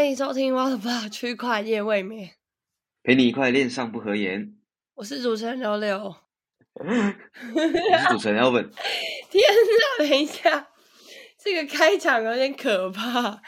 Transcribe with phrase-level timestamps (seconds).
[0.00, 2.26] 欢迎收听《我的爸区块夜未眠》，
[3.02, 4.56] 陪你一块恋上不合言。
[4.94, 6.16] 我是主持人刘柳。
[6.72, 8.70] 我是主持人 Elvin。
[9.28, 9.42] 天
[9.98, 10.68] 哪，等一下，
[11.38, 13.42] 这个开场有点可怕，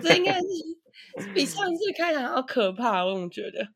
[0.00, 0.46] 这应该是
[1.36, 3.68] 比上次开场要可怕，我总觉得。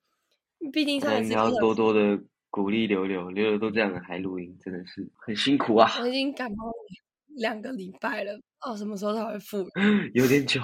[0.72, 2.18] 毕竟上一次你要多多的
[2.48, 5.98] 鼓励刘柳，刘柳都这样了还录音，真的是很辛苦啊。
[6.00, 6.72] 我已经感冒
[7.36, 9.68] 两个礼拜了，哦，什么时候才会复
[10.14, 10.62] 有点久。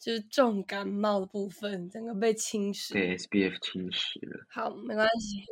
[0.00, 4.46] 就是重感冒的部分，整个被侵蚀，对 SBF 侵蚀了。
[4.48, 5.44] 好，没关系。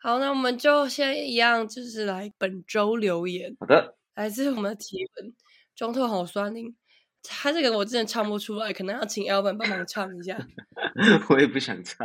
[0.00, 3.56] 好，那我们就先一样，就是来本周留言。
[3.60, 5.32] 好的，来自我们的提问，
[5.76, 6.74] 中特好酸灵。
[7.22, 10.36] 他这个我真的唱不出来，可能要请 Elvin 帮忙唱一下。
[11.30, 12.04] 我也不想唱，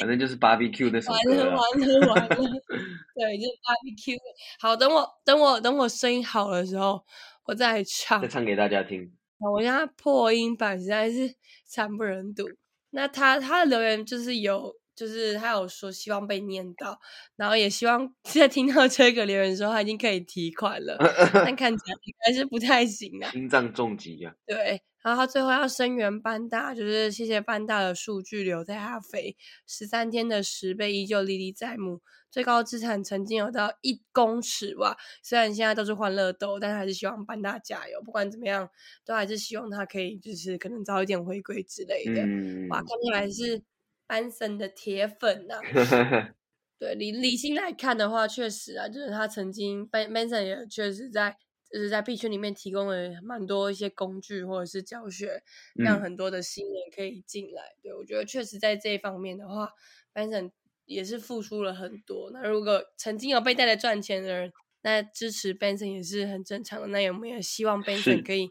[0.00, 1.30] 反正就是 Barbecue 那首歌。
[1.30, 2.36] 完了完了完了，
[3.14, 4.16] 对，就是 Barbecue。
[4.58, 7.04] 好，等我等我等我声音好的时候，
[7.44, 9.12] 我再唱，再唱给大家听。
[9.38, 11.34] 我家破音版实在是
[11.66, 12.44] 惨不忍睹。
[12.90, 16.98] 那他他的留言就是有，就是他有说希望被念到，
[17.36, 20.98] 然后也希望 在听到这个留言的时候，他已经可以提款了，
[21.32, 23.30] 但看起来应该是不太行啊。
[23.30, 24.34] 心脏重疾啊。
[24.44, 32.00] 对，然后他最后要声援班大，就是谢谢班大的数据留在阿肥十三天的十倍依旧历历在目。
[32.30, 34.94] 最高资产曾经有到一公尺哇！
[35.22, 38.02] 虽然现在都是欢乐豆，但还是希望班大加油。
[38.04, 38.68] 不管怎么样，
[39.06, 42.20] 都还是希望他可以就是可能早一点回归之类的。
[42.68, 43.62] 哇，看起来是
[44.08, 45.60] 班森的铁粉呐。
[46.80, 51.36] 对理理性来看的话，确实啊，就是他曾经 Benson 也确实在
[51.70, 55.44] 就是在 B 圈里面提供了蛮多一些工具或者是教学，
[55.76, 57.76] 让很多的新人可以进来。
[57.80, 59.70] 对我觉得确实在这一方面的话
[60.12, 60.50] ，，Benson。
[60.88, 62.30] 也是付出了很多。
[62.32, 66.86] 那如果曾经有被带来赚钱的人，那支持 Benson 也是很正常的。
[66.86, 68.48] 那我们也希望 Benson 可以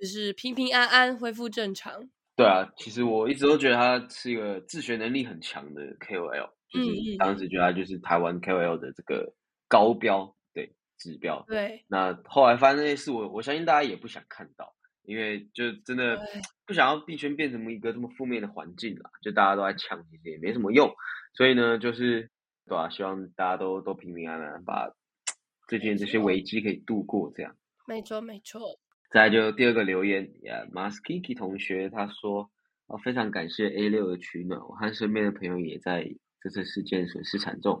[0.00, 2.08] 就是平平安安恢复正常。
[2.36, 9.32] 对啊，其实我一直都觉得他是一个自学能力很强的 KOL，就是当时觉得他就是台湾 KOL 的这个
[9.68, 11.42] 高标对指标。
[11.48, 11.84] 对。
[11.88, 16.20] 那后来发生那些事，我我相信大家也不想看到，因为就真的
[16.66, 20.94] 不想要币圈变成一个这么负面的环境啦，就大家都在抢，其实也没什么用。
[21.34, 22.30] 所以呢，就是
[22.66, 22.90] 对吧？
[22.90, 24.92] 希望大家都都平平安安，把
[25.68, 27.32] 最近这些危机可以度过。
[27.34, 28.78] 这样，没错没错。
[29.16, 32.50] 再就第二个留言呀，Maskiki 同学他说
[32.86, 36.06] ：“哦，非常感谢 A 六的取暖，我和身边的朋友也在
[36.42, 37.80] 这次事件损失惨重，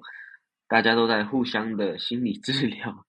[0.66, 3.04] 大家都在互相的心理治疗。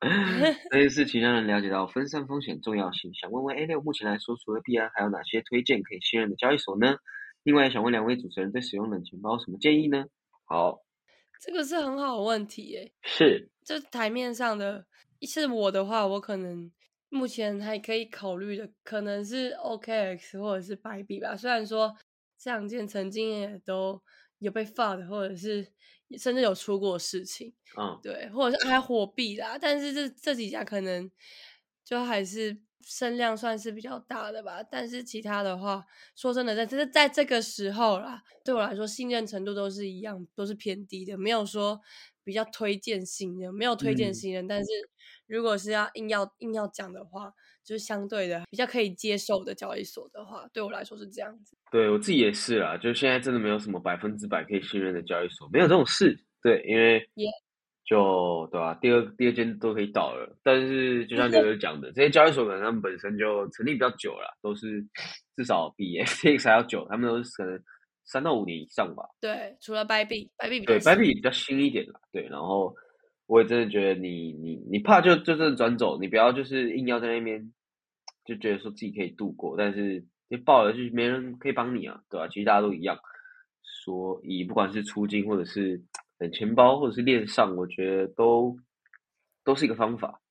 [0.70, 3.12] 这件事情让人了解到分散风险重要性。
[3.12, 6.94] 想问问 A 六，目前来说，除了币安，还有哪些推荐可以信任的交易所呢？”
[7.42, 10.04] 另外，想问两位主持人对使用冷钱包有什么建议呢？
[10.44, 10.78] 好，
[11.40, 12.92] 这个是很好的问题耶。
[13.02, 14.86] 是，就台面上的，
[15.22, 16.70] 是我的话，我可能
[17.14, 21.36] 目前还可以考虑的，可能是 OKX 或者是白币吧。
[21.36, 21.96] 虽然说
[22.36, 24.02] 这两件曾经也都
[24.38, 25.66] 有被发的，或者是
[26.18, 31.10] 甚至有出过事情，嗯，对，或者是还火币啦，但是这这几家可能
[31.84, 32.60] 就还是。
[32.86, 35.82] 声量算是比较大的吧，但是其他的话，
[36.14, 41.80] 说真的，在这在这个时候啦，对我来说信任程度都是一样，都是偏低的，没有说
[42.24, 44.46] 比较推荐新人，没有推荐新人。
[44.48, 44.66] 但是
[45.26, 47.32] 如果是要硬要硬要讲的话，
[47.64, 51.56] 就是相对的比较可以接受的交易所的话，对我来说是这样子。
[51.70, 56.18] 对我自己也是啦，就现在真的没有什么百分之百可以信任的交易所，没有这种事。
[56.42, 57.06] 对，因为。
[57.86, 58.72] 就对吧？
[58.80, 64.82] 第二第二间都可以倒了，但是就像刘 刘讲的，这些交易所可能他们本身就成立比较久了，都是
[65.36, 67.62] 至少比 FTX 还要久，他们都是可能
[68.04, 69.04] 三到五年以上吧。
[69.20, 72.00] 对，除了 Bybit，Bybit 对 Bybit 比较新一点啦。
[72.12, 72.74] 对，然后
[73.26, 77.52] 我也真的觉得你你你怕就就真的转走，你不要就是硬要在那边
[78.24, 82.28] 就觉得说自己可以度过，但是你爆了就没人可以帮你啊，对吧？
[82.28, 82.98] 其实大家都一样，
[83.62, 85.82] 所以不管是出金或者是。
[86.16, 88.56] 等钱包或者是链上，我觉得都
[89.42, 90.22] 都是一个方法。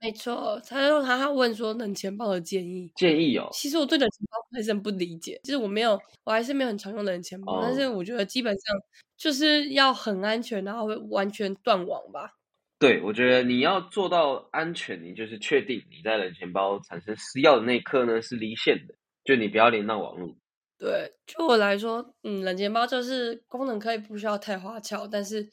[0.00, 0.60] 对，没错。
[0.66, 3.48] 他说他他问说冷钱包的建议，建议哦。
[3.52, 7.60] 其实我对冷钱包还是很不理解，就是我没有，我还是没有很常用冷钱包。
[7.62, 8.76] 但是我觉得基本上
[9.16, 12.32] 就是要很安全，然后会完全断网吧。
[12.78, 20.34] 对，我觉得你要做到安全，你就是确定你在冷钱包产生私钥的那一刻呢是离线的，就你不要连到网络。
[20.78, 25.46] 对，就我来说，嗯，冷钱包就是功能可以不需要太花俏，但是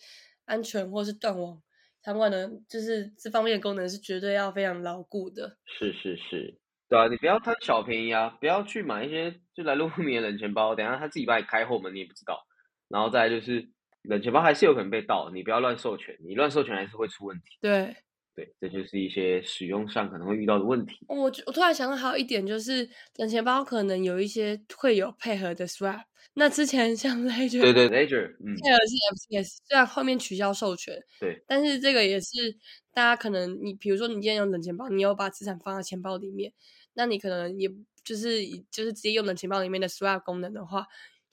[0.45, 1.61] 安全或是断网
[2.07, 5.57] 相关的，就是这方面的功能是绝对要非常牢固的。
[5.65, 6.57] 是是是，
[6.88, 12.39] 对啊，你不要贪小便宜啊，不要去买一些就来路不明的冷钱包，等下他自己帮你开后门你也不知道。
[12.88, 13.68] 然后再就是
[14.04, 17.44] 冷钱包还是有可能被盗，你不要乱授权，你乱授权还是会出问题。
[17.59, 17.94] 对
[18.37, 20.99] 对，这就是一些使用上可能会遇到的问题。
[21.07, 26.03] 我我突然想到还有一点就是冷钱包可能有一些会有配合的 swap。
[26.35, 32.55] 那之前像 Ledger，对对 Ledger，嗯，配合是 FTS，虽然后面取消授权，对，但是这个也是
[32.93, 36.53] 大家可能你比如说你今天用冷钱包，你有把资产放在钱包里面，
[36.93, 37.67] 那你可能也
[38.03, 40.85] 就是就是直接用冷钱包里面的 swap 功能的话。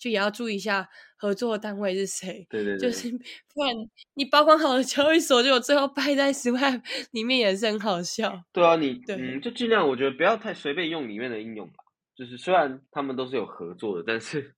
[0.05, 0.87] 就也要注意一下
[1.17, 3.75] 合作单位是谁，对对对，就是不然
[4.13, 8.45] 你保管好的交易所，就最后败在 Swap 里面也是很好笑。
[8.53, 11.77] 对啊，你嗯，就尽量我觉得不要太随便用里面的应用吧。
[12.15, 14.55] 就是虽然他们都是有合作的，但是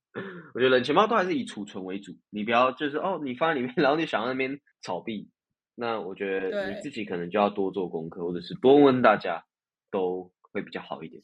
[0.53, 2.11] 我觉得冷钱包都还是以储存为主。
[2.29, 5.29] 你不要就是哦，你放在里面，然后你想要那边炒币，
[5.75, 9.45] 那我觉得你自己可能就要多做功课，或者是多问大家，
[9.89, 11.23] 都会比较好一点。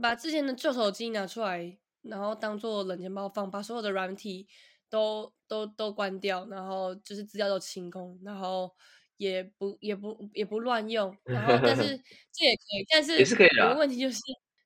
[0.00, 1.76] 把之前的旧手机拿出来。
[2.02, 4.46] 然后当做冷钱包放，把所有的软体
[4.88, 8.70] 都都都关掉，然后就是资料都清空，然后
[9.16, 11.82] 也不也不也不乱用，然后但是
[12.32, 13.62] 这也可以，但是也是可以的。
[13.64, 14.18] 有个问题就是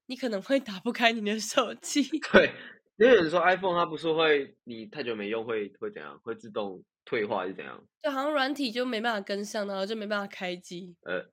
[0.07, 2.03] 你可能会打不开你的手机。
[2.33, 2.53] 对，
[2.97, 6.19] 因为有人说 iPhone 它不是会你太久没用会会怎样？
[6.23, 7.85] 会自动退化是怎样？
[8.03, 10.95] 就好像软体就没办法跟上，然后就没办法开机。
[11.03, 11.25] 呃，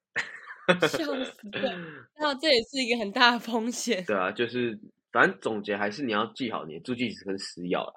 [0.87, 1.71] 笑死了。
[2.15, 4.03] 然后这也是一个很大的风险。
[4.07, 4.79] 对啊，就是。
[5.11, 7.93] 反正总结还是你要记好你的助记词跟私钥啦，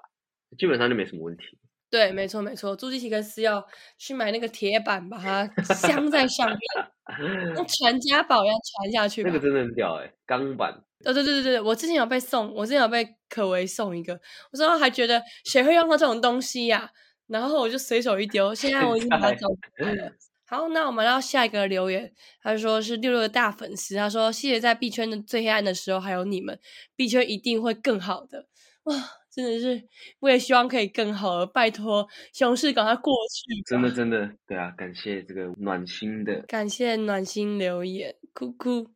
[0.59, 1.45] 基本上就没什么问题。
[1.91, 3.65] 对，没错没错，助记词跟私钥
[3.99, 6.59] 去买那个铁板，把它镶在上面，
[7.55, 9.23] 用传家宝一样传下去。
[9.23, 10.83] 那个真的很屌哎，钢板。
[11.05, 14.19] 对对对对对，我之前有被送，我之前有被可为送一个，
[14.51, 16.91] 我之后还觉得谁会用到这种东西呀？
[17.27, 20.13] 然后我就随手一丢，现在我已经把它找出来了。
[20.55, 26.57] 好，那我们到下一个留言，他说是六六的大粉丝，他说谢谢在币圈的最黑暗的时候还有你们，
[26.95, 28.47] 币圈一定会更好的，
[28.85, 28.95] 哇，
[29.33, 29.83] 真的是，
[30.21, 38.93] 我也希望可以更好，拜托熊市赶快过去，真的真的，对啊，感谢这个暖心的，感谢暖心留言，哭哭。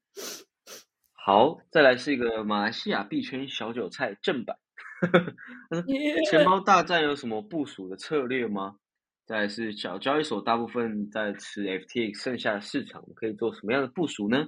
[1.12, 4.56] 好，再来是一个马来西亚币圈小韭菜正版，
[6.30, 8.76] 钱包大战有什么部署的策略吗？
[9.28, 14.46] 再是小交易所，大部分在吃 FTX，剩下的市场可以做什么样的部署呢？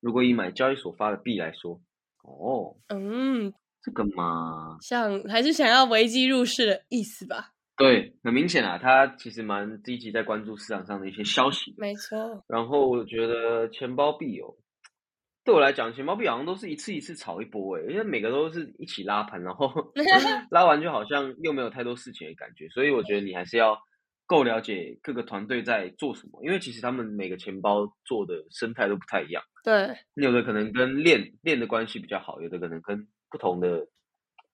[0.00, 1.78] 如果以买交易所发的币来说，
[2.22, 3.52] 哦，嗯，
[3.82, 7.50] 这个嘛，像还是想要危机入市的意思吧？
[7.76, 11.74] 对，很明显啊，他其实蛮积极在关注市场上的一些消息。
[11.76, 12.42] 没错。
[12.48, 14.56] 然后我觉得钱包币哦，
[15.44, 19.70] 对我来讲，钱包币好像都是一次一次炒一波诶，因为每个都是一起拉盘，然后
[20.50, 23.78] 拉完就好像又没有太多事情的感觉，所以我觉得你还是要。
[24.32, 29.42] 够了解各个团队在做什么，因为其实他们每个钱包做的生态都不太一样。
[29.62, 33.86] 对，有的可能跟链链的关系比较好，有的可能跟不同的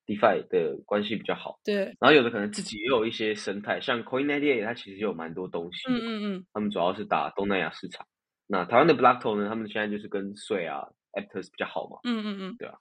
[0.04, 1.60] DeFi 的关系比较好。
[1.62, 5.88] 对，然后有的可能自己也有一些生态，像 Coin98 它其实有蛮多东西。
[5.88, 6.46] 嗯嗯嗯。
[6.52, 8.04] 他们主要是打东南亚市场。
[8.48, 9.48] 那台湾的 Blockto 呢？
[9.48, 11.98] 他们现在就是跟税啊、Aptos 比较好嘛。
[12.02, 12.56] 嗯嗯嗯。
[12.58, 12.74] 对啊。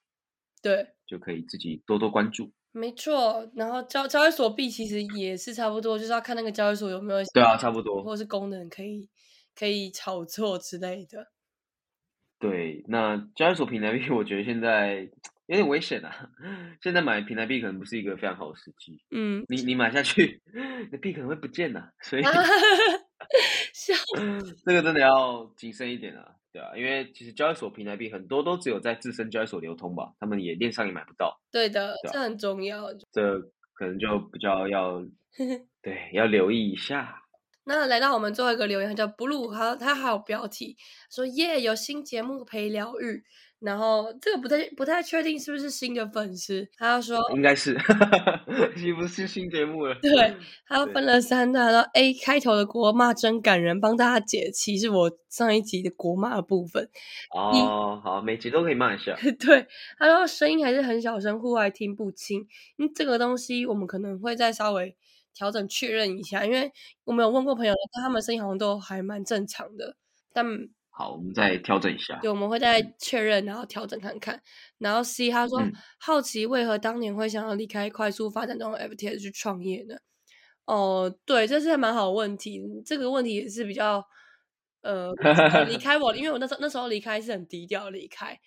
[0.64, 0.88] 对。
[1.06, 2.52] 就可以自己多多关注。
[2.74, 9.10] 没错，然后交交易所币其实也是差不多，就是要看那个交易所有没有对啊，差不多，或者是功能可以
[9.56, 11.28] 可以炒作之类的。
[12.40, 15.10] 对，那交易所平台币， 我觉得现在
[15.48, 16.30] 有点危险啊。
[16.82, 19.02] 现在买平台币可能不是一个非常好的时机。
[19.10, 20.42] 嗯，你你买下去，
[20.92, 22.24] 那币可能会不见呐，所以
[23.74, 23.94] 笑，
[24.66, 26.34] 这个真的要谨慎一点啊。
[26.52, 31.40] 对啊，因为其实交易所平台币很多都只有在自身交易所流通吧，他们也链上也买不到。
[31.52, 32.94] 对的，这很重要。
[33.12, 33.40] 这
[33.74, 35.02] 可能就比较要
[35.84, 37.22] 对要留意一下。
[37.66, 40.78] 那来到我们最后一个留言，叫 Blue，他他还有标题
[41.12, 43.24] 说耶，有新节目陪疗愈。
[43.60, 47.76] 然后这个不太不太确定是不是新的粉丝，他说应该是，
[48.78, 49.96] 是不是新节目了？
[50.00, 50.36] 对，
[50.68, 56.88] 他分了三段，说 A 开头的国骂真感人，帮大家解气，是我上一集的国骂的部分。
[57.36, 59.16] 哦，好，每集都可以骂一下。
[59.40, 59.66] 对，
[59.98, 62.48] 他说声音还是很小声，户外听不清。
[62.78, 64.96] 嗯，这个东西我们可能会再稍微
[65.34, 66.72] 调整确认一下，因为
[67.06, 67.74] 我们有问过朋友，
[68.04, 69.96] 他们声音好像都还蛮正常的，
[70.32, 70.46] 但。
[70.98, 72.18] 好，我们再调整一下。
[72.24, 74.42] 对，我们会再确认，然后调整看看。
[74.80, 75.62] 然后 C 他说，
[76.00, 79.96] 好奇为何当年会想要离开快速发展中的 FTS 去创业呢？
[80.66, 82.60] 哦，对，这是蛮好的问题。
[82.84, 84.04] 这个问题也是比较，
[84.82, 85.14] 呃，
[85.68, 88.40] 离 开我，因为我那时候那时候离开是很低调离开，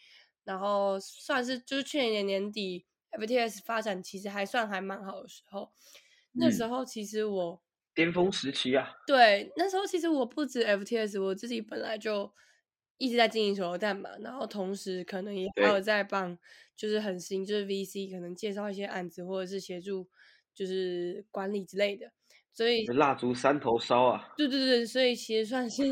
[0.42, 5.70] 然后算是就是去年年底 FTS 发展其实还算还蛮好的时候，
[6.32, 7.62] 那时候其实我。
[7.94, 8.92] 巅峰时期啊！
[9.06, 12.32] 对，那时候其实我不止 FTS，我自己本来就
[12.98, 16.38] 一直在经营手榴弹嘛，然后同时可能也还有在帮，
[16.76, 20.08] 就是很新，就是 VC 可能介绍一些案子，或者是协助
[20.54, 22.12] 就是管理之类的。
[22.52, 24.34] 所以蜡烛三头烧啊！
[24.36, 25.82] 对对对，所以其实算是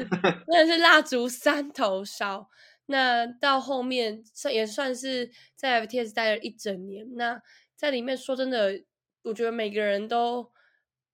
[0.48, 2.48] 那是蜡烛三头烧。
[2.86, 7.06] 那到后面算也算是在 FTS 待了一整年。
[7.14, 7.40] 那
[7.76, 8.82] 在里面说真的，
[9.22, 10.50] 我觉得每个人都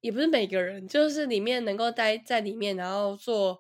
[0.05, 3.59] 也不是每个人，就是里面能够待在里面，然后做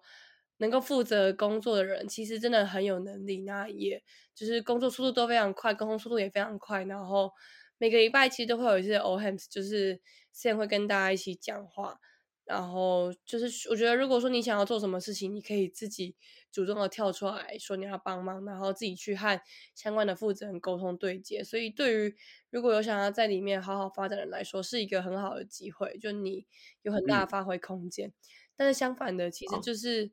[0.59, 3.41] 能够负责工作的人，其实真的很有能力。
[3.45, 4.03] 那也
[4.35, 6.85] 就是工作速度都非常快，沟通速度也非常快。
[6.85, 7.31] 然后
[7.79, 9.99] 每个礼拜其实都会有一些 o h a m s 就是
[10.33, 11.99] 现在会跟大家一起讲话。
[12.45, 16.15] 然后就是，我觉得如果说你想要做什么事情，你可以自己
[16.55, 19.41] 主动的跳出来说你要帮忙，然后自己去和
[19.75, 21.43] 相关的负责人沟通对接。
[21.43, 22.15] 所以对于
[22.51, 26.47] 如果有想要在里面好好发展的人来说，是一个很好的机会，就你
[26.83, 28.13] 有很大的发挥空间。
[28.55, 30.13] 但是相反的，其实就是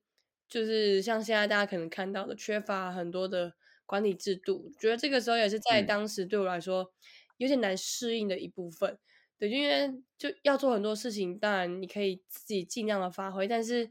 [0.49, 3.53] 就是像现在大家可能看到的，缺乏很多的
[3.85, 4.73] 管理制度。
[4.79, 6.91] 觉得这个时候也是在当时对我来说
[7.37, 8.97] 有点难适应的一部分。
[9.37, 13.89] 对，因为就要做很多事情，当然你可以自己尽量的发挥，但是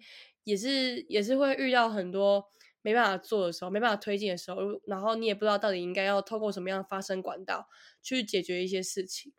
[0.51, 2.45] 也是也是会遇到很多
[2.83, 7.69] 没办法做的时候，没办法推进的时候，然后你也不知道到底应该要透过什么样的发声管道
[8.03, 9.33] 去解决一些事情。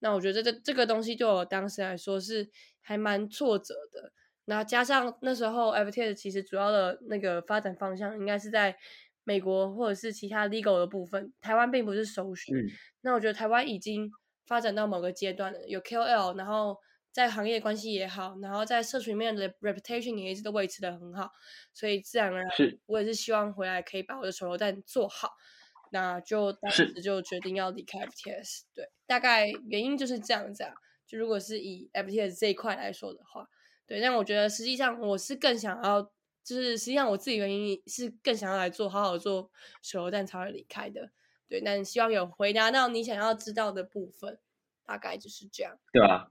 [0.00, 4.12] 那我觉得这这个东西对我当时来说是还蛮挫折的。
[4.44, 8.76] 那加上那时候 FTS 其实主要的那个发展方向应该是在
[9.24, 12.54] 美国或者是其他 legal 的部分，台湾并不是首选。
[13.00, 14.10] 那我觉得台湾已经。
[14.48, 16.78] 发展到某个阶段了，有 KOL，然后
[17.16, 21.32] 在行业关系也好，然后在社群里面的 reputation 也一直都维持的很好，
[21.72, 22.50] 所以自然而然，
[22.84, 25.30] 我也是希望回来可以把我的手榴弹做好，
[25.92, 30.74] 那就当时就决定要离开 FTS，对，大概原因就是这样子啊。
[31.06, 33.48] 就如果是以 FTS 这一块来说的话，
[33.86, 36.02] 对，但我觉得实际上我是更想要，
[36.44, 41.10] 就是实际上我自己原因是更想要来做好好做手榴弹才会离开的。
[41.48, 44.38] 对，但希望有回答到你想要知道的部分，
[44.84, 45.78] 大概就是这样。
[45.90, 46.28] 对啊，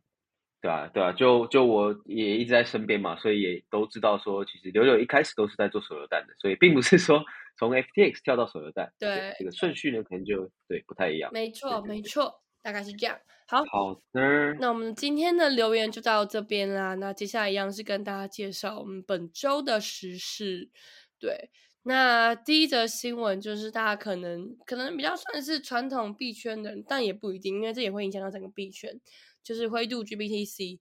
[0.66, 7.24] 对啊，对啊，就就我也一直在身边嘛，所以也都知道说，其实柳柳一开始都是在做手榴弹的，所以并不是说
[7.60, 11.30] 从 FTX 跳到手榴弹，对这个顺序呢，可能就对不太一样。
[11.32, 13.16] 没错，没错，大概是这样。
[13.48, 16.96] 好，好的，那我们今天的留言就到这边啦。
[16.96, 20.72] 那接下来一样是跟大家介绍我们本周的时事，
[21.20, 21.52] 对。
[21.84, 29.00] 那第一则新闻就是大家可能可能比较算是传统币圈的人，但也不一定，因为这也会影响到整个币圈，
[29.46, 30.80] 就是灰度 GBTC。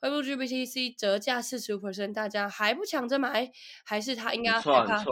[0.00, 3.52] 灰度 GBTC 折价四十五 percent，大家还不抢着买，
[3.84, 5.04] 还是他应该害怕？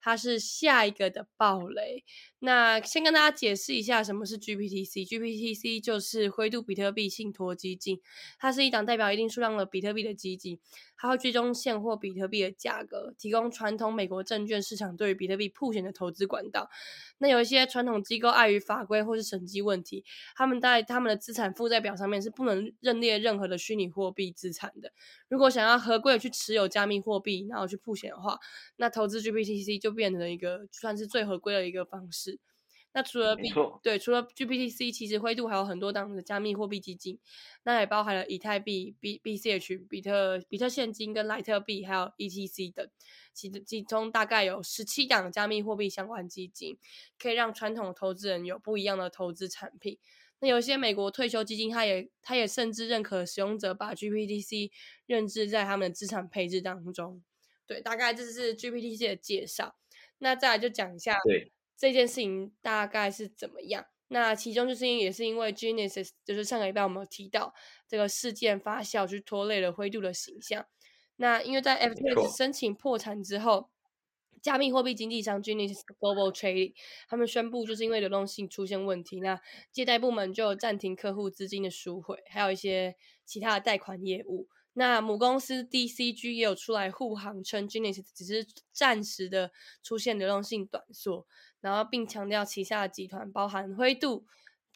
[0.00, 2.04] 它是下一个的暴雷。
[2.38, 5.08] 那先跟大家解释一下什么是 GBTC。
[5.08, 8.00] GBTC 就是灰度比特币信托基金，
[8.38, 10.60] 它是一档代表一定数量的比特币的基金，
[10.96, 16.70] 它会追踪现货比特币的价格，提供传统美国证券市场对于比特币铺选的投资管道。
[17.18, 20.04] 那有一些传统机构碍于法规或是审计问题，
[20.36, 24.26] 他们在他们的资产负债表上面是不能认列任何的虚拟货币。
[24.36, 24.92] 资产的，
[25.28, 28.38] 如果想要合规的去持有加密货币，然后去铺险的话，
[28.76, 32.38] 那投资 GPTC 就变成了一个算是最合规的一个方式。
[32.92, 33.50] 那除了 B
[33.82, 37.18] 对，除了 GPTC，其实灰度还有很多档的加密货币基金，
[37.62, 42.88] 那也包含了以太币、B BCH、比特比特现金跟莱特币，还有 ETC 等，
[43.32, 46.78] 其其中大概有十七档加密货币相关基金，
[47.18, 49.98] 可以让传统投资人有不一样的投资产品。
[50.40, 54.70] 那有些美国退休基金，它也它也甚至认可使用者把 GPTC
[55.06, 57.22] 认知在他们的资产配置当中。
[57.66, 59.76] 对，大概这是 GPTC 的介绍。
[60.18, 61.18] 那再来就讲一下
[61.76, 63.86] 这件事情大概是怎么样。
[64.08, 67.54] 那其中就是因也是因为 Genesis，就是上个礼拜我们有提到
[67.88, 70.66] 这个事件发酵，去拖累了灰度的形象。
[71.16, 73.70] 那因为在 FTX 申请破产之后。
[74.46, 76.72] 加密货币经纪商 Genesis Global Trading，
[77.08, 79.40] 他们宣布就是因为流动性出现问题，那
[79.72, 84.46] 借贷部门就暂停客户资金的赎回，还有一些其他的贷款业务。
[84.74, 89.50] 那母公司 DCG 也有出来护航，称 Genesis 只是暂时的
[89.82, 91.26] 出现流动性短缩，
[91.60, 94.26] 然后并强调旗下的集团包含灰度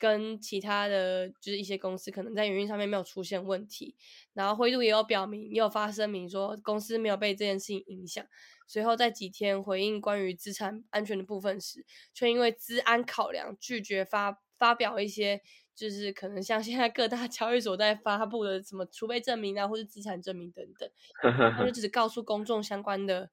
[0.01, 3.95] 跟其他的就是一些公司可能在营运上面没有出现问题。
[4.33, 8.27] 然后灰度也有表明，也有发声明说公司没有被这件事情影响。
[8.67, 15.43] 随后在几天回应关于资产安全的部分时，却因为资安考量拒绝发发表一些，
[15.75, 20.89] 就是可能像现在各大 交易所在发布的什么储备证明啊，或者资产证明等等，
[21.59, 23.29] 他就只告诉公众相关的，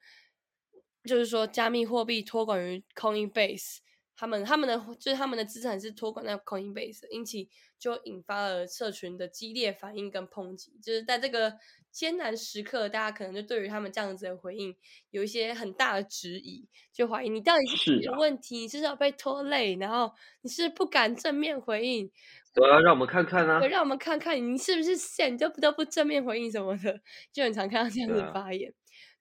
[1.06, 3.78] 就是说加密货币托管于 Coinbase，
[4.18, 7.38] 他们他们的就是他们的资产是托管在 Coinbase，因此
[7.78, 10.74] 就引发了社群的激烈反应跟抨击。
[10.82, 11.54] 就是在这个
[11.92, 14.76] 艰难时刻，大家可能就对于他们这样子的回应
[15.12, 22.12] 有一些很大的质疑，就怀疑你到底是有问题，你是要被拖累，然后你是不敢正面回应。
[22.56, 27.00] 对啊，让我们看看啊，让我们看看你是不是现就不得不正面回应什么的，
[27.32, 28.74] 就很常看到这样子发言。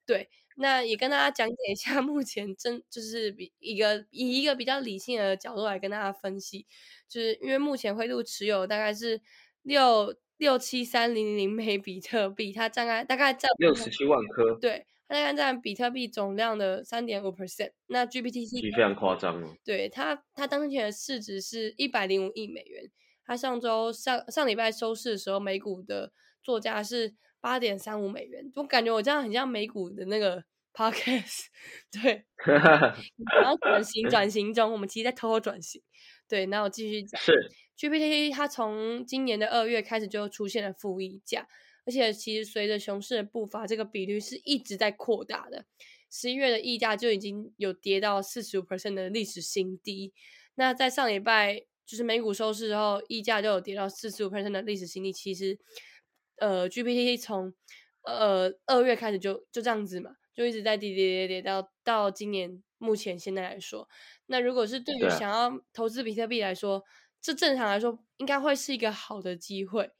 [0.07, 0.27] 对。
[0.59, 6.65] 那也跟大家讲解一下， 目前真就是比一个以一个比较理性的角度来跟大家分析，
[7.07, 9.21] 就是因为目前灰度持有大概是
[9.61, 17.73] 六六七三零零枚比特币，它大概大概占六十七万颗，对，它大概占比特币总量的三点五 percent。
[17.85, 22.89] 那 GPTC 非常夸张哦，对它它当前的市值是一百零五亿美元，
[23.23, 26.11] 它上周上上礼拜收市的时候，美股的
[26.41, 27.13] 作价是。
[27.47, 30.43] 八点三五美元，我感觉我这样很像美股的那个
[30.75, 31.45] podcast，
[31.89, 35.81] 对， 然后转型转型中，我们其实在偷偷转型，
[36.27, 37.49] 对，那我继续讲，是。
[37.77, 41.47] GPT 它从今年的二月开始就出现了负溢价，
[41.85, 45.63] 而且其实随着熊市的步伐，这个比率是一直在扩大的，
[46.11, 50.11] 十一月的溢价就已经有跌到四十五 percent 的历史新低，
[50.55, 55.57] 那在上礼拜就是美股收市之后，溢价就有跌到四十五 percent 的历史新低，其实。
[56.37, 57.53] 呃，GPT 从
[58.03, 63.87] 呃二月开始就就这样子嘛，就一直在跌跌跌跌到到今年目前现在来说，
[64.27, 66.83] 那如果是对于想要投资比特币来说，
[67.21, 69.91] 这正常来说应该会是一个好的机会。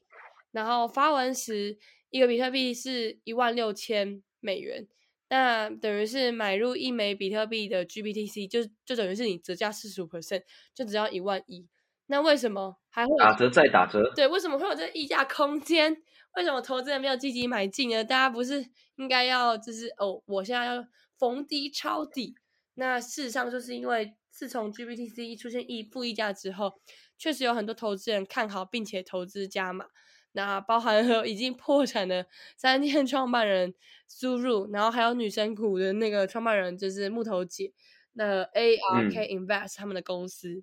[0.52, 1.76] 然后发文时，
[2.10, 4.88] 一个比特币是一万六千美元，
[5.28, 10.42] 那等于是买入一枚比特币的 GPTC，就就等于是你折价四十五 percent，
[10.74, 11.68] 就只要一万一。
[12.06, 14.10] 那为什么还会打折再打折？
[14.16, 16.02] 对，为什么会有这个溢价空间？
[16.38, 18.04] 为什么投资人没有积极买进呢？
[18.04, 18.64] 大家不是
[18.94, 20.86] 应该要就是哦，我现在要
[21.18, 22.36] 逢低抄底。
[22.74, 26.80] 那事实上就是因为自从 GBTC 出现溢负溢价之后，
[27.18, 29.86] 确实有很多投资人看好并且投资加码。
[30.30, 33.74] 那包含了已经破产的三天创办人
[34.06, 37.72] 苏入，然后还有女神股的那个创办人就是木头姐，
[38.12, 40.62] 那 ARK Invest 他们的公司。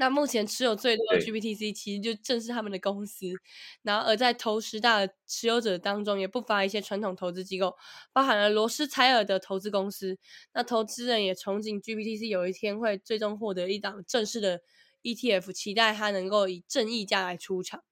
[0.00, 3.26] 那目前持有最多的 GPTC 其实就正是他们的公司，
[3.82, 7.76] 然后而在头十大持有者当中，也不乏一些传统投资机构，
[8.10, 10.16] 包含了罗斯柴尔的投资公司。
[10.54, 14.62] 那投资人也憧憬 GPTC 有一天会最终获得一档正式的
[15.02, 17.84] ETF，期待它能够以正溢价来出场。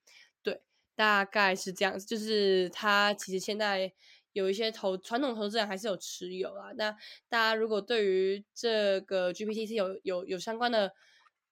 [0.43, 0.63] 对，
[0.97, 2.07] 大概是这样子。
[2.07, 3.93] 就是它其实现在
[4.33, 6.73] 有一些投传统投资人还是有持有啊。
[6.79, 6.93] 那
[7.29, 10.95] 大家如果对于这个 GPTC 有有有相关的，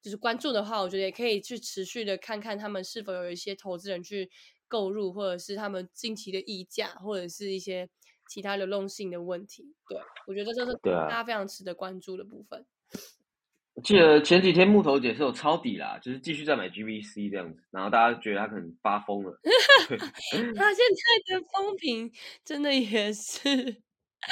[0.07, 4.31] 就是关注的话，我觉得也可以去持续的看看他们是否有一些投资人去
[4.69, 7.89] 购入，或者是他们近期的溢价，或者是一些
[8.29, 9.75] 其他流动性的问题。
[9.89, 12.65] 对我觉得这是大家非常值得关注的部分。
[13.75, 19.41] 我记得前几天木头姐是有抄底啦，就是继续在买 GVC 这样子，然后大家觉得她可能发疯了。
[19.91, 22.13] 他现在的风评
[22.45, 23.43] 真的也是。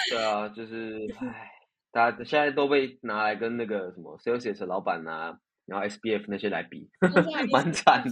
[0.09, 1.51] 对啊，就是唉，
[1.91, 5.41] 大家现在都被拿来跟那个什么 Celsius 老板啊。
[5.67, 6.89] 然后 S B F 那些来比，
[7.53, 8.11] 蛮惨的。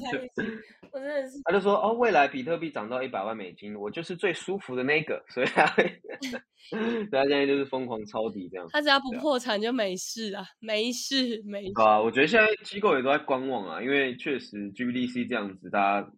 [0.90, 5.66] 我真的是，他就说哦，未来比特币涨到一百万美金，我就是最舒服的那个，所以他，
[6.68, 8.66] 所以他现在就是疯狂抄底这样。
[8.70, 11.72] 他只要不破产就没事啊，没事没事。
[11.76, 16.10] 啊，我觉得现在机构也都在观望啊，因为确实 G B D C 这样子，大家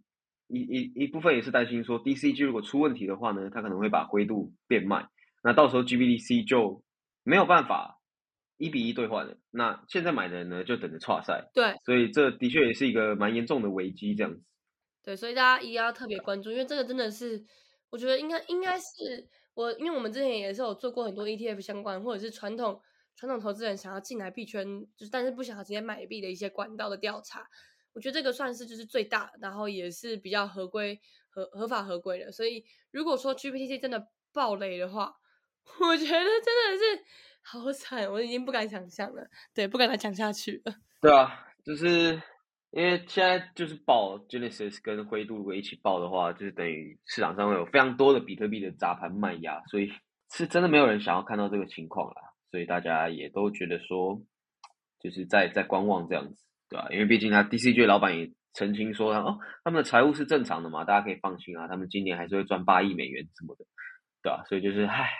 [0.48, 5.06] 一一一部分也是担心说 D C G 如果出问题的话呢，它可能会把灰度变卖，
[5.44, 6.82] 那到时候 G B D C 就
[7.22, 8.00] 没有办法。
[8.56, 11.50] 一比一兑换的，那现在买的人呢，就等着跨赛。
[11.52, 14.40] 对，所以这的确也是一个蛮严重的危机，这样子。
[15.02, 17.44] 对，所以大家一定要特别关注，因为这个真的是，
[17.90, 22.80] 我觉得应该应该是我，因为我们之前也是有做过很多 ETF 相关，或者是传统
[23.16, 24.64] 传统投资人想要进来币圈，
[24.96, 27.46] 就是但是不想要直接买币的一些管道的调查。
[27.92, 32.32] 我觉得这个算是就是最大，然后也是比较合规、合合法合规的。
[32.32, 35.14] 所以如果说 GPTC 真的爆雷的话，
[35.80, 37.04] 我觉得真的是。
[37.46, 39.22] 好惨，我已经不敢想象了。
[39.54, 40.74] 对，不敢再讲下去了。
[41.02, 42.14] 对啊，就是
[42.70, 49.92] 因为现在就是爆 Genesis 跟灰度如果一起爆的话，就是等于市场上会有非常多的比特币的砸盘卖压，所以
[50.32, 52.22] 是真的没有人想要看到这个情况啦。
[52.50, 54.22] 所以大家也都觉得说，
[55.00, 56.88] 就是在在观望这样子，对吧？
[56.90, 63.64] 因为毕竟他 DCG 老板也澄清说，哦，他们的财务是正常的嘛，大家可以放心啊，他们今年还是会赚八亿美元什么的，
[64.22, 64.44] 对吧？
[64.48, 65.10] 所以就是，唉。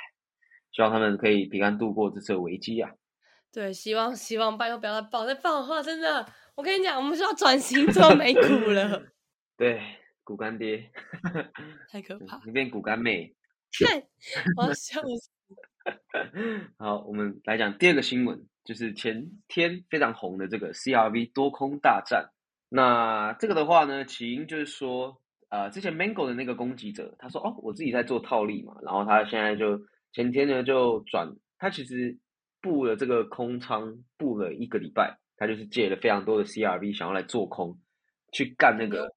[0.75, 2.91] 希望他们可以平安度过这次危机啊！
[3.53, 9.03] 对，希望希望拜托不要再爆再爆的话，真的，我跟你讲，我们需要转型做美股了。
[9.57, 9.81] 对，
[10.25, 10.91] 股干爹，
[11.91, 12.41] 太可怕！
[12.45, 13.35] 你变股干妹，
[13.79, 14.03] 看，
[14.57, 15.31] 我要笑死。
[16.79, 18.47] 好，我们来讲第二个新闻。
[18.65, 22.31] 就是前天非常红的这个 CRV 多空大战。
[22.71, 29.79] 那这个的话呢，起因就是说，呃，之前 Mango 的那个攻击者，他说，哦，我自己在做套利嘛，然后他现在就
[30.15, 32.17] 前天呢就转，他其实
[32.63, 37.79] 布了这个空仓，布了一个礼拜，他就是借了非常多的 CRV，想要来做空，
[38.33, 39.11] 去干那个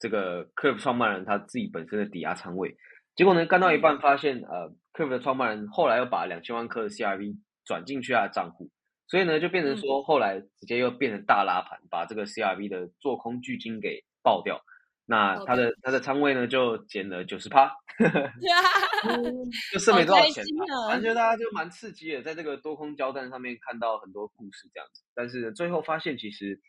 [0.00, 2.76] 这个 Curve 创办人他自己本身的抵押仓位。
[3.14, 8.70] 结果呢，干到一半发现，呃，Curve 的创办人后来又把两千万颗的 CRV 转进去他的账户。
[9.06, 14.62] 所以呢，就变成说，后来直接又变成大拉盘，把这个 CRV 的做空巨金给爆掉。
[15.10, 17.72] 那他的他的仓位呢，就减了九十趴，
[19.72, 20.88] 就剩没多少钱了。
[20.90, 25.02] 反正大家就蛮刺激的，在这个多空交战上面看到很多故事这样子。
[25.14, 26.60] 但是最后发现，其实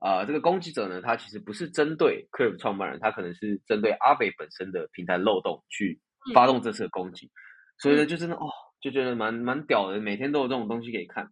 [0.00, 5.98] 啊，这个攻击者呢，他其实不是针对 Curve 创办人，他可能是针对阿北本身的平台漏洞去
[6.34, 7.30] 发动这次的攻击。
[7.78, 8.50] 所以呢，就真的哦，
[8.82, 11.30] 就觉得蛮蛮屌的，每天都有这种东西可以看。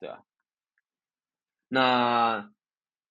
[0.00, 0.18] 对啊，
[1.68, 2.50] 那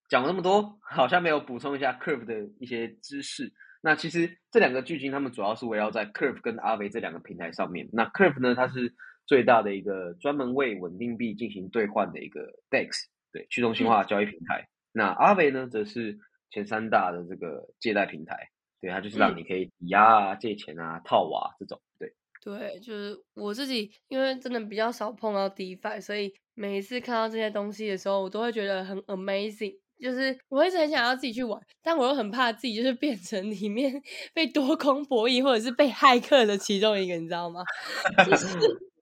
[0.09, 3.51] 讲了那么多， 好像没有补充一下 Curve 的一些知识。
[3.81, 7.87] 那其实这两个巨鲸，他们主要是围绕在 Curve 跟阿维这两个平台上面。
[7.93, 8.93] 那 Curve 呢，它是
[9.27, 12.41] 最大的一个专门为稳定币进行兑换的一个
[12.71, 12.89] DEX，
[13.31, 14.67] 对，去中心化交易平台。
[14.91, 16.17] 那阿维呢，则是
[16.49, 18.49] 前三大的这个借贷平台，
[18.81, 22.13] 对，它就是让你可以抵押啊、借钱啊、套娃这种，对。
[22.41, 29.77] 对，就是我自己，因为真的比较少碰到 DeFi，所以每一次看到这些东西的时候，我都会觉得很 amazing。
[30.05, 34.01] 就是我一直很想要自己去玩，但我又很怕自己就是变成里面
[34.33, 37.63] 被多空博弈或者是被骇客的其中一个，你知道吗？
[38.29, 38.47] 就是。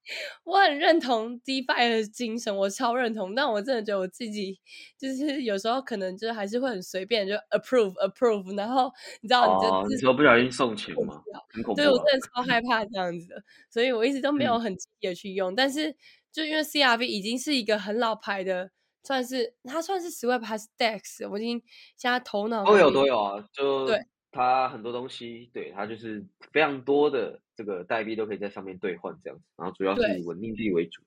[0.43, 3.33] 我很认同 DeFi 的精神，我超认同。
[3.33, 4.59] 但我真的觉得我自己
[4.99, 11.21] 就是有时候可能就是还是会很随便就 approve approve，然后你知道你就你说不小心送钱吗？
[11.53, 11.79] 很恐怖。
[11.81, 15.55] 对我真的超害怕这样子的，所以我一直都没有很积极的去用。
[15.55, 15.95] 但是
[16.33, 18.71] 就因为 CRV 已经是一个很老牌的，
[19.03, 21.61] 算是它算是 Swap 还是 DEX，我已经
[21.97, 23.99] 现在头脑都有都有啊，就对。
[24.35, 31.03] 它很多东西，对它就是非常多的这个代币都可以在上面兑换这样子，然后主要是以稳定币为主。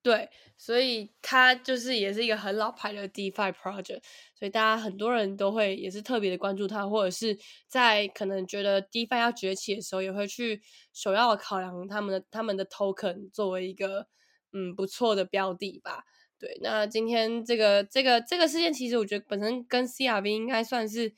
[0.00, 4.02] 对，所以它就是也是一个很老牌的 DeFi project，
[4.36, 14.06] 所以大家很多人都会也是特别的关注它，或者是在可能觉得 DeFi 要崛起的时候，也会去首要考量他们的他们的 token 作为一个
[14.52, 16.04] 嗯不错的标的吧。
[16.42, 21.14] 对，那今天这个这个这个事件，其实我觉得本身跟 CRV 应该算是。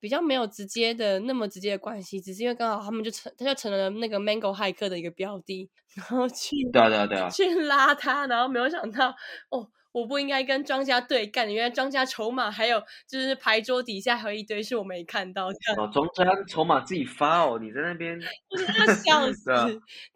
[0.00, 9.08] 比较没有直接的那么直接的关系，只是因为刚好他们就成，他就成了那个 Mango 骇客的一个标的，然后去对啊对啊对啊， 去拉他，然后没有想到
[9.50, 15.84] 哦，我不应该跟庄家对干，原来庄家筹码还有就是牌桌底下还有一堆是我没看到这样。
[15.84, 18.16] 哦，庄家筹码自己发哦，你在那边，
[18.50, 19.50] 我真的笑 死，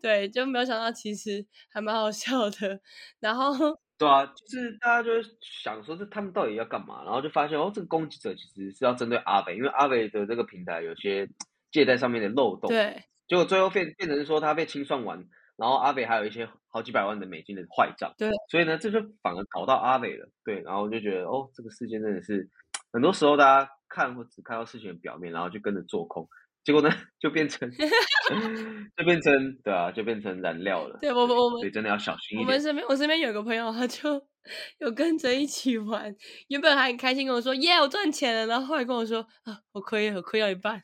[0.01, 2.81] 对，就没有想到其实还蛮好笑的，
[3.19, 3.82] 然后。
[4.03, 5.11] 对啊，就是大家就
[5.41, 7.05] 想说，这他们到底要干嘛？
[7.05, 11.29] 然后就发现哦，这个攻击者其实是要针对阿伟，因为阿伟的这个平台有些
[11.71, 12.69] 借贷上面的漏洞。
[12.69, 13.05] 对。
[13.29, 15.25] 结果最后变变成说他被清算完，
[15.57, 18.13] 然后阿伟还有一些好几百万的美金的坏账。
[18.19, 18.29] 对。
[18.51, 20.29] 所以呢，这就反而搞到阿伟了。
[20.45, 20.63] 对。
[20.63, 22.51] 然后我就觉得哦，这个事件真的是
[22.93, 26.29] 很多时候大家看或只看到事情的表面，然后就跟着做空。
[26.65, 27.69] 结果呢，就变成，
[28.97, 30.99] 就变成，对啊，就变成燃料了。
[31.01, 32.47] 对，我们我们所以真的要小心一点。
[32.47, 34.25] 我们身边，我身边有个朋友，他就
[34.79, 36.15] 有跟着一起玩，
[36.49, 40.81] 原本还很开心跟我说：“耶，我赚钱了。”然后后来跟我说：“啊，我亏了，亏了一半。”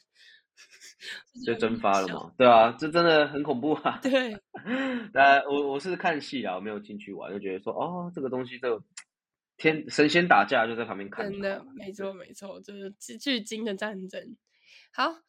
[1.47, 2.33] 就蒸发了嘛？
[2.37, 4.01] 对啊，这真的很恐怖啊。
[4.03, 4.37] 对，
[5.15, 8.83] 呃，我我是看戏啊，我没有进去玩，就觉得说，哦，这个东西就
[9.57, 11.31] 天神仙打架就在旁边看。
[11.31, 14.37] 真的，没错没错，就是巨鲸的战争。
[14.93, 15.21] 好。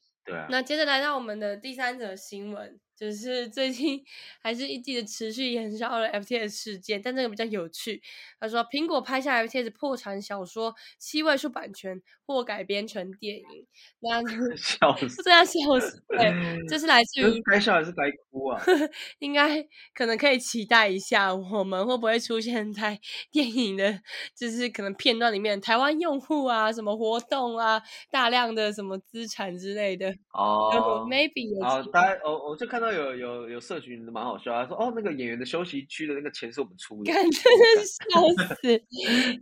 [0.49, 2.79] 那接着来到我们的第三则新闻。
[2.99, 4.03] 就是最近
[4.41, 8.01] 还是一季的持续燃烧了 FTS 事件，但这个比较有趣。
[8.41, 13.65] 他说，苹果拍下 FTS 破产小说七位数版权或改编成电影，
[14.01, 14.21] 那
[14.57, 16.03] 笑死，这样笑死。
[16.09, 16.33] 对，
[16.67, 18.61] 这是来自于该笑还是该哭啊？
[19.19, 22.99] 应该可能可以期待一下，我们会不会出现在
[23.31, 24.01] 电影的，
[24.35, 27.81] 就是可能片段里面，台湾用户啊，什么活动啊，
[28.11, 31.65] 大量的什么资产之类的哦，maybe 有。
[31.65, 32.88] 哦，大家，我我就看到。
[32.91, 38.61] 有有有社群蛮好笑，他说：“哦，那个演员的休息区的那个钱是我们出的。”感觉是笑死，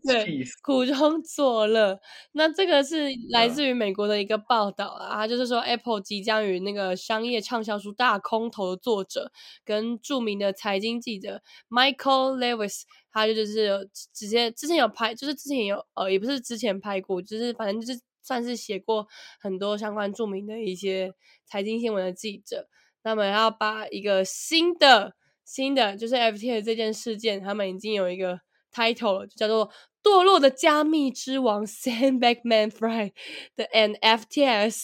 [0.08, 2.00] 对，苦中作乐。
[2.32, 9.32] 那这个是来自于美国的一个报道啊，他就是说 Apple 即将与那个商业畅销书《大空头》的作者
[9.66, 19.08] 跟著名的财经记者 Michael Lewis，他就就是直接之前有拍，就是之前有呃，也不是之前拍过，就是反正就是算是写过
[19.40, 21.14] 很多相关著名的一些
[21.46, 22.68] 财经新闻的记者。
[23.08, 25.16] 他们要把一个新的
[25.46, 28.42] 新的就是 FT 这件事件，他们已经有一个
[28.74, 29.70] title 了，就叫做
[30.04, 33.14] 《堕落的加密之王 Sam Bankman-Fried
[33.56, 34.76] 的 NFTs》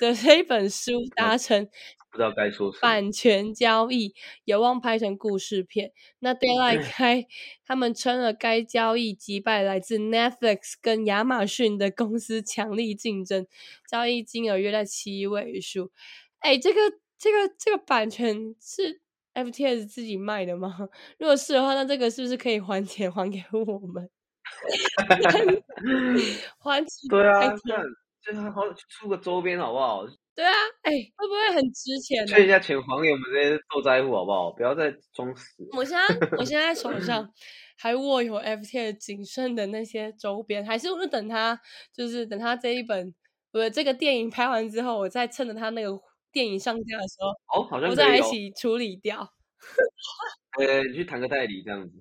[0.00, 1.68] 的这一本书 达成
[2.10, 2.80] 不知道该说什么。
[2.82, 5.92] 版权交易，有望拍成故事片。
[6.18, 7.26] 那 Deadline 开，
[7.64, 13.46] 他们称了该交易击败来自 Netflix 跟亚马逊的公司强力竞争，
[13.88, 15.92] 交易金额约在七位数。
[16.40, 16.80] 哎，这个
[17.20, 19.02] 这个这个版权是
[19.34, 20.74] FTS 自己卖的吗？
[21.20, 24.08] 如果是的话，那这个是不是可以还钱还给我们？
[26.58, 27.08] 还钱？
[27.10, 27.84] 对啊，这样
[28.22, 30.06] 这还好出个周边好不好？
[30.34, 30.52] 对啊，
[30.82, 32.32] 哎，会不会很值钱呢？
[32.32, 34.50] 退一下钱还给我们这些受灾户好不好？
[34.52, 35.44] 不要再装死。
[35.76, 36.02] 我现在
[36.38, 37.30] 我现在手上
[37.76, 41.60] 还握有 FT 仅剩的那些周边，还是我就等他，
[41.94, 43.14] 就是等他这一本
[43.52, 45.90] 不是这个电影拍完之后，我再趁着他那个
[46.32, 48.22] 电影上架的时候，哦，好像我再一。
[48.22, 49.32] 起处理掉，
[50.58, 51.92] 呃，你去谈个代理这样子。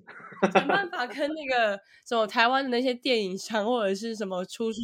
[0.53, 4.79] 想办法跟那个什么台湾的那些电影商或者是什么出书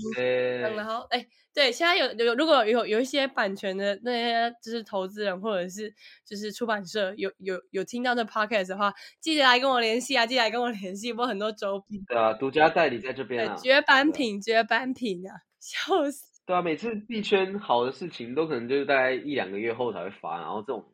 [0.59, 1.25] 然后哎。
[1.55, 5.89] 对，现在有有如果有有一些版权的那些就是投资人或者是
[6.25, 13.55] 就是出版社有有有听到这 podcast 的话，记得来跟我联系啊，记得来跟我联系，我很多周边，对啊，独家代理在这边啊。
[13.55, 15.31] 绝版品，绝版品啊，
[15.61, 16.34] 笑死！
[16.45, 20.85] 对啊，每次币圈好的事情都可能就是大概一两个月后才会发，然后这种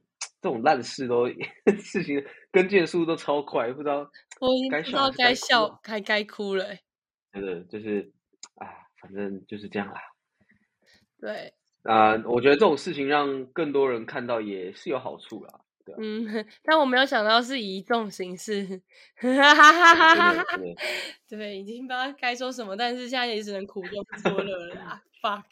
[0.41, 1.27] 这种烂事都
[1.83, 4.09] 事情跟进的速度都超快，不知道
[4.39, 6.79] 我已经该不知道该笑该该哭了、欸。
[7.33, 8.11] 真的就是
[8.55, 8.67] 啊，
[9.01, 10.01] 反正就是这样啦。
[11.19, 15.59] 对，啊、我觉得这种事情让更多人看到也是有好处啦。
[15.95, 18.81] 对啊，嗯， 但我没有想到是以这种形式，
[19.15, 20.45] 哈哈哈哈哈哈。
[21.27, 25.03] 对，已经不知道该说什么，但是现在也只能苦中作乐了啦。
[25.21, 25.43] fuck，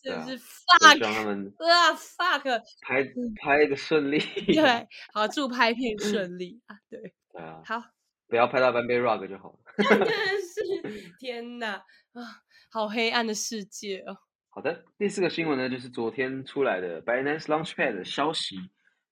[0.00, 2.62] 真是 fuck 他们啊 fuck。
[2.82, 3.04] 拍
[3.40, 4.18] 拍的顺利。
[4.46, 6.76] 对，好，祝拍片 顺利啊！
[6.88, 7.00] 对，
[7.32, 7.82] 对啊，好，
[8.28, 9.58] 不要拍到 Van Bay Rock 就好了。
[9.88, 11.72] 真的是天哪
[12.12, 14.16] 啊，好黑暗的世界哦。
[14.48, 18.56] 好的，第四个新闻呢，就是昨天出来的 Binance Launchpad 的消息，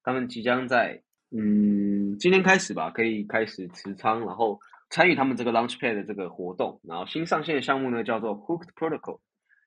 [0.09, 1.03] 他们即将在
[1.37, 6.81] 嗯今天开始吧，可以开始持仓，然后参与他们这个 Launchpad 的这个活动。
[6.83, 9.21] 然后新上线的项目呢叫做 Hooked Protocol，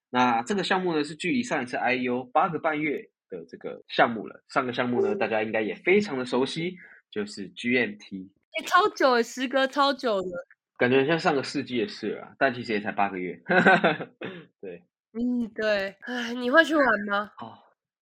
[0.09, 4.43] 那这个项目呢是距离上一次 IEO 八个半月的这个项目了。
[4.49, 6.75] 上个项目呢，大家应该也非常的熟悉，
[7.11, 8.27] 就是 GMT，
[8.59, 10.47] 哎、超久了，时隔超久了。
[10.79, 13.39] 感觉像上个世纪的事了啊，但其实也才八个月。
[14.59, 14.81] 对。
[15.13, 17.31] 嗯，对，哎，你会去玩吗？
[17.37, 17.53] 哦，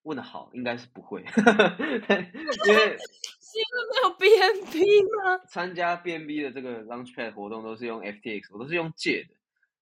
[0.04, 1.22] 问的好，应该是不会，
[2.68, 5.38] 因为是因为没有 BNB 吗？
[5.48, 9.36] 参加 BNB 的这个 Launchpad 活动都是用 FTX，我都是用借的，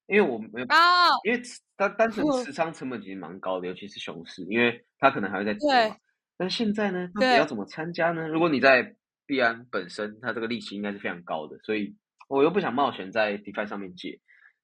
[0.07, 5.95] 因为我没有，哦，因为持它单纯嗯持仓成本其实蛮高的，尤其是熊市，因为它可能还会再跌嘛。
[6.35, 8.27] 但现在呢，你要怎么参加呢？
[8.27, 11.95] 如果你在币安本身，它这个利息应该是非常高的，所以
[12.27, 14.19] 我又不想冒险在 DeFi 上面借，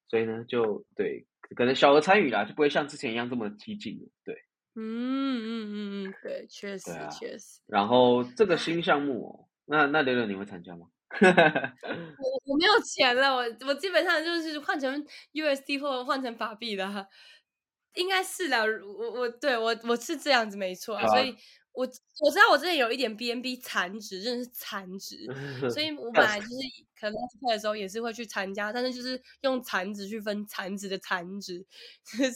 [0.07, 4.35] 所以呢，就对，可能小额参与啦，就不会像之前一样这么激进了，对。
[4.75, 7.87] 嗯嗯嗯嗯，对，确实确实，然。
[7.87, 10.87] 后这个新项目哦，那那柳柳你会参加吗？
[12.17, 16.89] 我我没有钱了，我我基本上就是换成 USD 或者换成法币的。
[16.91, 17.07] 哈，
[17.95, 21.35] 应该是的，我我对我我是这样子没错啊，所以
[21.73, 21.85] 我
[22.21, 25.17] 我知道我之前有一点 BNB 残值，真的是残值，
[25.69, 26.53] 所以我 本来就是
[26.99, 27.13] 可能
[27.47, 31.65] 在的时候也是会去参加，但是就是用残值去分残值的残值，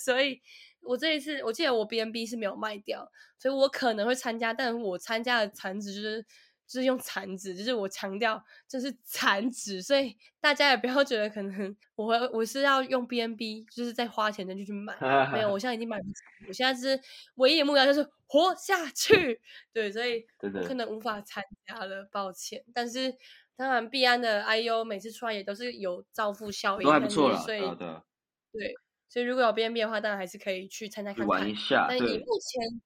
[0.04, 0.40] 所以
[0.82, 6.26] 我这一次我记得我 BNB 是没有卖掉，所以我可能会参加，但我参加的残值就是。
[6.70, 14.94] 就是用残值，就是我强调这是残值，所以大家也不要觉得可能我会我是要用 BNB，就是在花钱的就去买，
[15.32, 17.02] 没有，我现在已经买不起，我现在是
[17.36, 19.40] 唯一的目标就是活下去，
[19.72, 22.62] 对，所以我可能无法参加了，抱歉。
[22.74, 23.16] 但是
[23.56, 28.04] 当然，币安的 IU 每次出来也都是有造富效应，都还不错了，所以啊对啊，
[28.52, 28.76] 对，
[29.10, 31.40] 所以如果有 BNB 的话，当然还是可以去参加去看看。
[31.42, 32.82] 玩一下，但以对目前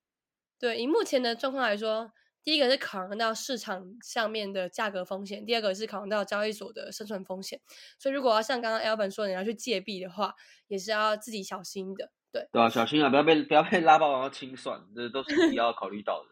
[0.60, 2.12] 对以目前的状况来说，
[2.44, 7.60] 第一个是考量到市场上面的价格风险，第二个是考量到交易所的生存风险。
[8.00, 10.34] 所以如果要像刚刚 Alvin 说的，你要去借币的话，
[10.68, 12.12] 也是要自己小心的。
[12.32, 16.30] 对，对啊，小心啊，不要被不要被拉爆然后清算，这都是你要考虑到的。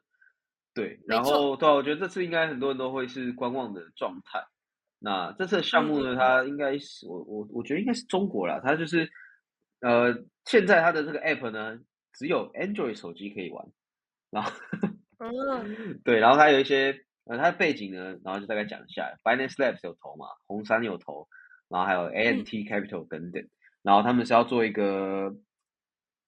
[0.74, 4.42] 对，然后对啊，我觉得这次应该很多人都会是观望的状态。
[5.00, 9.10] 那这次的项目呢，它应该是我我我觉得应该是中国啦，它就是
[9.82, 10.14] 呃，
[10.46, 11.80] 现在它的这个 app 呢，
[12.14, 13.66] 只有 Android 手机可以玩，
[14.30, 14.52] 然后
[15.20, 21.28] 嗯，对，然后它有一些呃，它的背景呢，然后就大概讲一下，Finance Labs 有投嘛，红杉有投，
[21.70, 23.48] 然后还有 ANT Capital 等等，
[23.82, 25.34] 然后他们是要做一个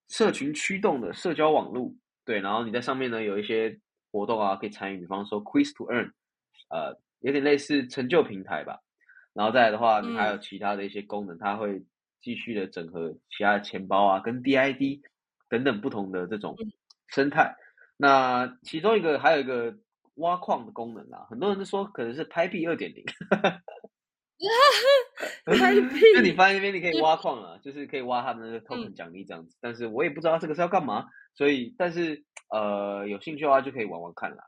[0.09, 1.93] 社群驱动的社交网络，
[2.25, 3.79] 对，然后你在上面呢有一些
[4.11, 6.11] 活动啊可以参与，比方说 Quiz to Earn，
[6.69, 8.79] 呃，有点类似成就平台吧，
[9.33, 10.41] 然后再来的话，你还有嗯。
[10.41, 11.81] 其他的一些功能，它会
[12.21, 15.01] 继续的整合其他的钱包啊，跟 DID
[15.49, 16.71] 等等不同的这种嗯
[17.07, 17.55] 生态。
[17.97, 19.75] 那其中一个还有一个
[20.15, 23.03] 挖矿的功能啊，很多人都说可能是拍币二点零。
[25.45, 25.81] 拍 就
[26.21, 29.55] 你币，发现那边你可以挖矿了，就是可以挖他们的那个 token 嗯，奖励这样子。
[29.61, 31.05] 但是我也不知道这个是要干嘛，
[31.35, 34.43] 所以但是呃有兴趣的话就可以玩玩看啦。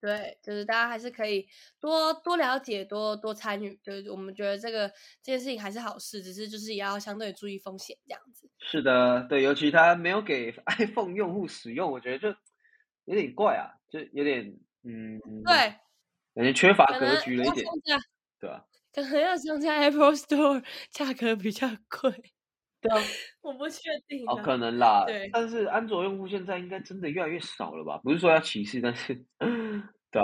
[0.00, 1.46] 对，就是大家还是可以
[1.80, 3.78] 多多了解，多多参与。
[3.82, 4.88] 就是我们觉得这个
[5.22, 8.48] 这件事情还是好事，只是就是也要相对注意风险这样子。
[8.58, 12.38] 是的，对，尤其他没有给 iPhone 用户使用，我觉得就
[13.06, 14.44] 有点怪啊，就有点
[14.84, 15.54] 嗯，对，
[16.34, 17.66] 感觉缺乏格局了一点，
[18.38, 18.64] 对吧？
[18.92, 22.10] 可能要上架 Apple Store，价格比较贵，
[22.80, 23.02] 对啊，
[23.42, 27.98] 我不确定哦，可能啦，对但是安卓用户现在应该真的越来越少了吧？
[28.02, 29.22] 不是说要歧视，但是，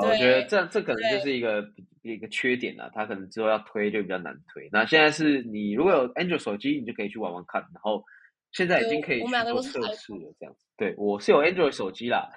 [0.01, 1.65] 对啊，我觉得这这可能就是一个
[2.03, 4.69] 一个缺点啦，它可能之后要推就比较难推。
[4.73, 8.05] 那现在是你如果有 Android 手机，你就可以去玩玩看，然后
[8.53, 10.67] 现在已经可以我们两个去做测试了，这样子。
[10.77, 12.29] 对，我是有 Android 手机啦，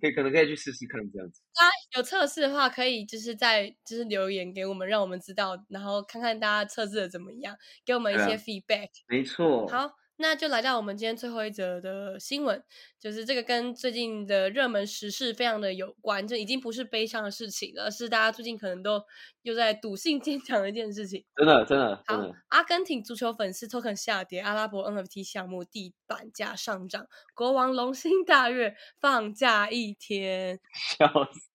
[0.00, 1.40] 可以可能可以去试试看这样子。
[1.54, 8.88] 大家有测试的话，可以就是在就是留言给我们，让我们知道，然后看看大家测试的怎么样，给我们一些 feedback。
[9.08, 12.62] 没错，好，那就来到我们今天最后一则的新闻，
[13.00, 19.02] 就是这个跟最近的热门时事非常的有关，就已经不是悲伤的事情了，是大家最近可能都
[19.42, 21.24] 又在赌性 坚强的一件事情。
[21.34, 30.60] 真的真的真好的，，阿根廷足球粉丝 token 下跌，阿拉伯 NFT 项目地板价上涨，国王龙心大悦，放假一天。
[30.96, 31.50] 笑死，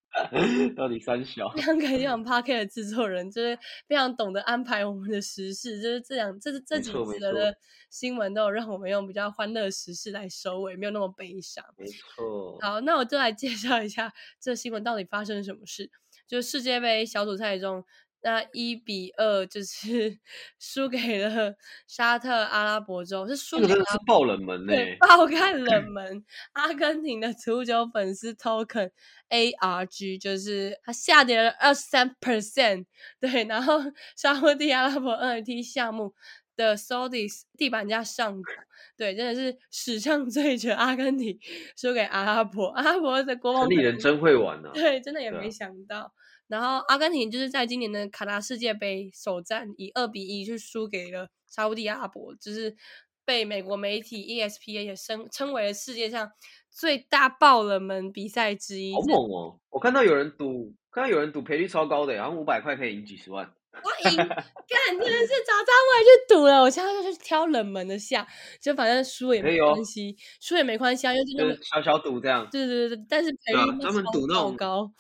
[0.76, 1.50] 到底三小？
[1.50, 7.56] 非常感谢我们 p a r k 的制作人，就是非常懂得安排我们的时事，就是这两这这没几则的
[7.89, 11.63] 新闻都有让我们用比较欢乐的时事来收尾，没有那么悲伤。
[11.78, 15.89] 没错，好，那我就来介绍一下这新闻到底发生什么事。
[16.28, 17.84] 就是世界杯小组赛中，
[18.21, 20.19] 那一比二就是
[20.60, 21.53] 输给了
[21.88, 26.25] 沙特阿拉伯州，是输给了是爆冷门呢、对，爆看冷门。
[26.53, 28.91] 阿根廷的足球粉丝 token
[29.29, 32.86] ARG 就是它下跌了二十三 percent，
[33.21, 33.79] 对，然后
[34.17, 36.13] 沙特地阿拉伯 NFT 项目
[36.55, 38.55] 的 Saudis 地板价上涨，
[38.97, 41.39] 对，真的是史上最绝，阿根廷
[41.77, 46.12] 输给阿拉伯，阿拉伯的国王可能城里人真会玩呢、对，真的也没想到。
[46.50, 52.76] 然后阿根廷就是在今年的卡达世界杯首战以二比一去输给了沙烏地阿拉伯，就是
[53.24, 56.32] 被美国媒体 E ESPN 也称称为了世界上
[56.72, 58.92] 最大爆冷门比赛之一。
[58.94, 59.60] 好猛哦！
[59.70, 63.48] 我看到有人赌，看到有人赌赔率超高的，好像五百块可以赢几十万。
[63.84, 66.64] 我赢，干真的是早知道我也去赌了。
[66.64, 68.28] 我现在就去挑冷门的下，
[68.60, 74.92] 就反正输也没关系，输也没关系啊，就是小小赌这样，对对对对，但是赔率那专门超赌那种高。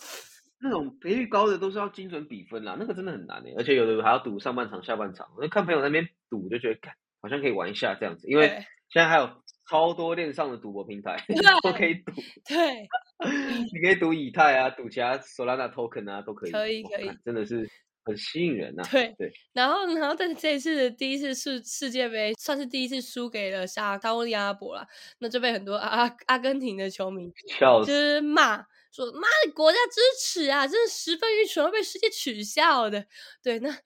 [0.61, 5.27] 那种赔率高的都是要精准比分啦，那个真的很难诶，而且有的还要赌上半场、下半场。
[5.37, 9.29] 我就看朋友那边赌，就觉得，看好像可以玩一下这样子，因为对现在还有
[9.69, 11.17] 超多链上的赌博平台
[11.63, 12.11] 都可以赌，
[12.47, 12.87] 对，
[13.73, 16.51] 你可以赌以太啊，赌其他 Solana token 啊，都可以。
[16.51, 17.69] 可以可以真的是
[18.03, 24.87] 很吸引人呐、对对，然后，然后，但是这一次的第一次世世界杯算是第一次输给了沙沙烏地阿拉伯啦，
[25.19, 27.31] 那就被很多阿阿阿根廷的球迷。
[27.59, 33.05] 就是骂说：“妈的，国家支持啊，真是十分愚蠢，会被世界取笑的。”
[33.43, 33.79] 对，那相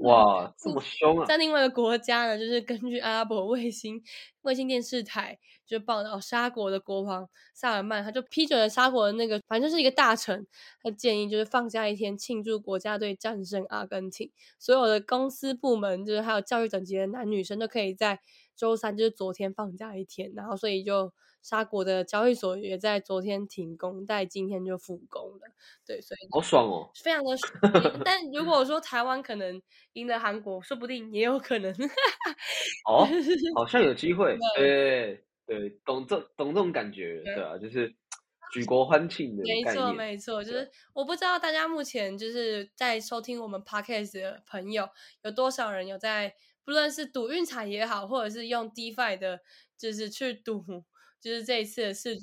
[0.00, 1.26] 反哇，这么凶啊！
[1.26, 4.02] 在另外一个国家呢，就是根据阿拉伯卫星
[4.42, 10.46] 卫星电视台就报道，沙国的国王萨尔曼他就批准了沙国的那个，反正就是一个大臣，
[10.82, 18.20] 他建议就是放假一天庆祝国家队战胜阿根廷，所有的公司部门就是还有教育等级的男女生都可以在
[18.56, 21.12] 周三就是昨天放假一天，然后所以就
[21.44, 25.40] 沙国的交易所也在昨天停工，但今天就复工了。
[25.86, 26.90] 对，所以好爽哦！
[27.04, 27.52] 非常的爽。
[28.02, 29.60] 但如果说台湾可能
[29.92, 31.70] 赢了韩国，说不定也有可能。
[32.88, 33.06] 哦，
[33.54, 34.38] 好像有机会。
[34.56, 37.94] 对对，懂这懂这种感觉，对对啊，就是
[38.54, 39.92] 举国欢庆的没错。
[39.92, 44.88] 没错，就是我不知道大家目前就是在收听我们 podcast 的朋友
[45.22, 49.40] 有多少人有在，不论是赌运彩也好，或者是用 DeFi 的，
[49.76, 50.64] 就是去赌，
[51.24, 52.20] 就是这一次的世足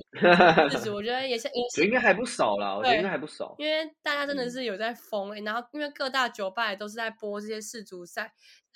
[0.70, 1.50] 世足，我觉得也是
[1.84, 3.56] 应该还不少啦，我觉得应该还不少。
[3.58, 8.32] 因为大家真的嗯是有在疯诶、然后因为各大酒吧也都是在播这些世足赛，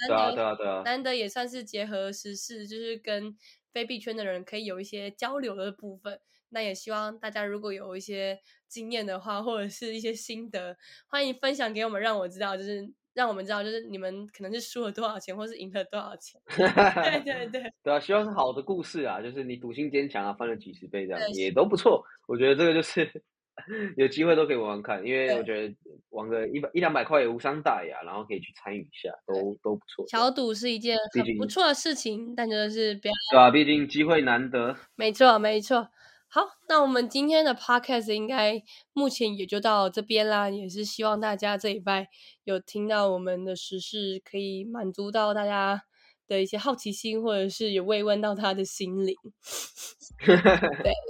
[0.10, 0.82] 难得。
[0.84, 3.38] 难得也算是结合时事，就是跟
[3.72, 6.20] 非币圈的人可以有一些交流的部分。
[6.50, 10.76] 那也希望大家如果有一些经验的话，或者是一些心得，
[11.08, 16.40] 欢迎分享给我们，让我知道，就是让我们知道，就是你们可能是输了多少钱，或是赢了多少钱。
[16.56, 22.04] 对对对，对啊，希望是好的故事啊，就是你赌性坚强啊，翻了几十倍这样也都不错。
[22.28, 23.10] 我觉得这个就是
[23.96, 25.74] 有机会都可以玩玩看，因为我觉得
[26.10, 30.06] 玩个一百一两百块也无伤大雅，然后可以去参与一下，都都不错。
[30.10, 34.76] 小赌是一件很不错的事情，但就是不要对啊，毕竟机会难得。
[34.96, 35.88] 没错，没错。
[36.36, 38.62] 好，那我们今天的 podcast 应该
[38.92, 42.10] 目前也就到这边啦，也是希望大家这礼拜
[42.44, 45.84] 有听到我们的时事，可以满足到大家
[46.28, 49.16] 的一些好奇心，或者是有慰问到他的心灵。
[50.26, 50.36] 对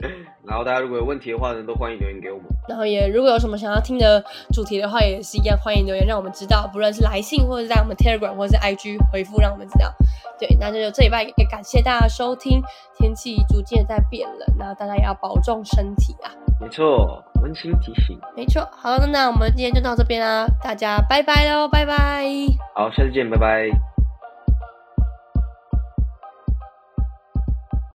[0.48, 2.46] 然后大家如果有问题的话呢，都欢迎留言给我们。
[2.68, 9.94] 然后也如果有什么想要听的主题的话，也是一样欢迎留言让我们知道，不论是来信或者是在我们 Telegram 或者是 IG 回复让我们知道。
[10.40, 12.62] 对，那就这礼拜也感谢大家收听，
[12.98, 16.32] 天气逐渐在变冷，那大家也要保重身体啊。
[16.60, 18.20] 没错，温馨提醒。
[18.36, 22.26] 没错，好，那我们今天就到这边啦，大家拜拜喽，拜拜。
[22.74, 23.95] 好，下次见，拜拜。